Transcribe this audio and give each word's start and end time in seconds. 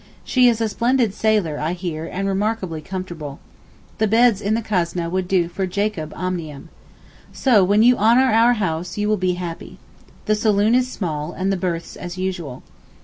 She 0.23 0.49
is 0.49 0.59
a 0.59 0.67
splendid 0.67 1.13
sailer 1.13 1.59
I 1.59 1.73
hear 1.73 2.07
and 2.07 2.27
remarkably 2.27 2.81
comfortable. 2.81 3.39
The 3.99 4.07
beds 4.07 4.41
in 4.41 4.55
the 4.55 4.63
kasneh 4.63 5.11
would 5.11 5.27
do 5.27 5.47
for 5.47 5.67
Jacob 5.67 6.11
Omnium. 6.15 6.69
So 7.31 7.63
when 7.63 7.83
you 7.83 7.97
'honour 7.97 8.31
our 8.33 8.53
house' 8.53 8.97
you 8.97 9.07
will 9.07 9.17
be 9.17 9.33
happy. 9.33 9.77
The 10.25 10.33
saloon 10.33 10.73
is 10.73 10.91
small, 10.91 11.33
and 11.33 11.51
the 11.51 11.55
berths 11.55 11.95
as 11.95 12.17
usual. 12.17 12.63